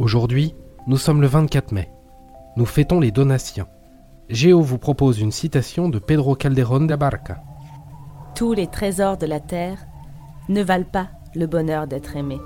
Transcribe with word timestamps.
Aujourd'hui, 0.00 0.54
nous 0.86 0.96
sommes 0.96 1.20
le 1.20 1.26
24 1.26 1.72
mai. 1.72 1.90
Nous 2.56 2.64
fêtons 2.64 3.00
les 3.00 3.10
donations. 3.10 3.66
Géo 4.30 4.62
vous 4.62 4.78
propose 4.78 5.20
une 5.20 5.30
citation 5.30 5.90
de 5.90 5.98
Pedro 5.98 6.34
Calderón 6.36 6.86
de 6.86 6.96
Barca. 6.96 7.42
Tous 8.34 8.54
les 8.54 8.66
trésors 8.66 9.18
de 9.18 9.26
la 9.26 9.40
terre 9.40 9.76
ne 10.48 10.62
valent 10.62 10.88
pas 10.90 11.10
le 11.34 11.46
bonheur 11.46 11.86
d'être 11.86 12.16
aimé. 12.16 12.38